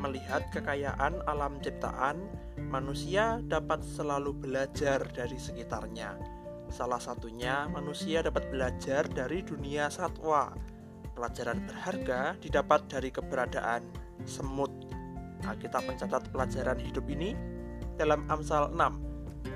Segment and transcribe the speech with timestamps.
[0.00, 2.26] melihat kekayaan alam ciptaan,
[2.70, 6.16] manusia dapat selalu belajar dari sekitarnya.
[6.72, 10.50] Salah satunya, manusia dapat belajar dari dunia satwa.
[11.14, 13.86] Pelajaran berharga didapat dari keberadaan
[14.26, 14.72] semut.
[15.46, 17.36] Alkitab mencatat pelajaran hidup ini
[17.94, 18.80] dalam Amsal 6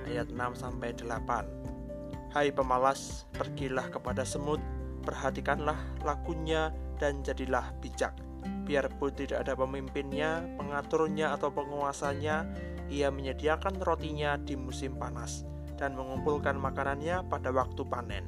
[0.07, 2.31] ayat 6 sampai 8.
[2.31, 4.61] Hai pemalas, pergilah kepada semut,
[5.03, 6.71] perhatikanlah lakunya
[7.01, 8.28] dan jadilah bijak.
[8.69, 12.45] Biarpun tidak ada pemimpinnya, pengaturnya atau penguasanya,
[12.93, 15.49] ia menyediakan rotinya di musim panas
[15.81, 18.25] dan mengumpulkan makanannya pada waktu panen.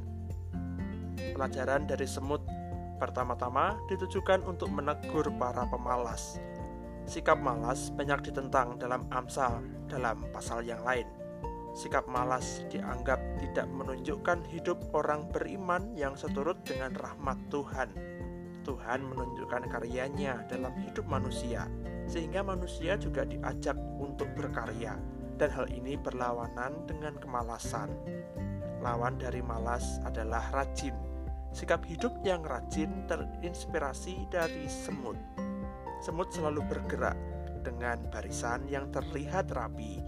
[1.36, 2.40] Pelajaran dari semut
[3.00, 6.36] pertama-tama ditujukan untuk menegur para pemalas.
[7.08, 11.08] Sikap malas banyak ditentang dalam Amsal dalam pasal yang lain.
[11.72, 18.19] Sikap malas dianggap tidak menunjukkan hidup orang beriman yang seturut dengan rahmat Tuhan.
[18.62, 21.66] Tuhan menunjukkan karyanya dalam hidup manusia,
[22.04, 24.96] sehingga manusia juga diajak untuk berkarya,
[25.40, 27.88] dan hal ini berlawanan dengan kemalasan.
[28.80, 30.96] Lawan dari malas adalah rajin.
[31.50, 35.18] Sikap hidup yang rajin terinspirasi dari semut.
[36.00, 37.18] Semut selalu bergerak
[37.60, 40.00] dengan barisan yang terlihat rapi.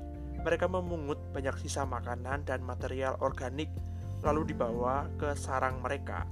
[0.43, 3.69] Mereka memungut banyak sisa makanan dan material organik,
[4.25, 6.25] lalu dibawa ke sarang mereka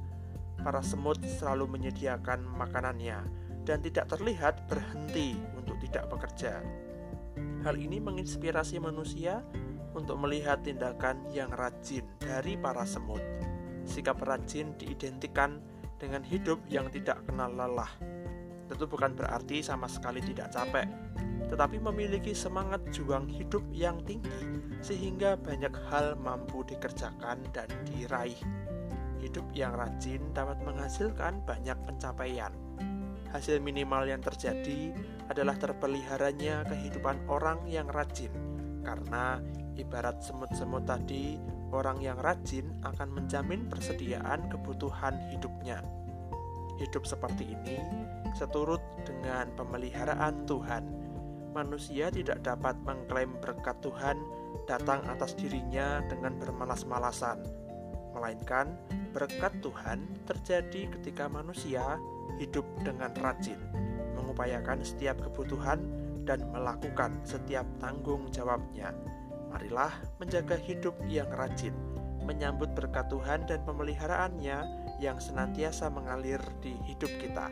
[0.60, 3.18] para semut selalu menyediakan makanannya
[3.64, 6.60] dan tidak terlihat berhenti untuk tidak bekerja.
[7.60, 9.44] Hal ini menginspirasi manusia
[9.92, 13.20] untuk melihat tindakan yang rajin dari para semut.
[13.84, 15.60] Sikap rajin diidentikan
[16.00, 17.90] dengan hidup yang tidak kenal lelah.
[18.70, 20.86] Tentu bukan berarti sama sekali tidak capek,
[21.50, 24.46] tetapi memiliki semangat juang hidup yang tinggi
[24.80, 28.38] sehingga banyak hal mampu dikerjakan dan diraih.
[29.20, 32.52] Hidup yang rajin dapat menghasilkan banyak pencapaian.
[33.30, 34.90] Hasil minimal yang terjadi
[35.30, 38.32] adalah terpeliharanya kehidupan orang yang rajin,
[38.82, 39.38] karena
[39.78, 41.38] ibarat semut-semut tadi,
[41.70, 45.78] orang yang rajin akan menjamin persediaan kebutuhan hidupnya.
[46.82, 47.78] Hidup seperti ini
[48.34, 50.84] seturut dengan pemeliharaan Tuhan.
[51.54, 54.18] Manusia tidak dapat mengklaim berkat Tuhan
[54.66, 57.42] datang atas dirinya dengan bermalas-malasan,
[58.12, 58.76] melainkan
[59.10, 61.98] Berkat Tuhan terjadi ketika manusia
[62.38, 63.58] hidup dengan rajin,
[64.14, 65.82] mengupayakan setiap kebutuhan
[66.22, 68.94] dan melakukan setiap tanggung jawabnya.
[69.50, 69.90] Marilah
[70.22, 71.74] menjaga hidup yang rajin,
[72.22, 74.58] menyambut berkat Tuhan dan pemeliharaannya
[75.02, 77.50] yang senantiasa mengalir di hidup kita.